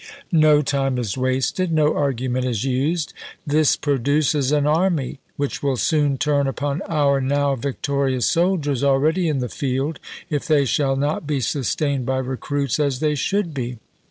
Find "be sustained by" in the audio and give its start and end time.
11.27-12.17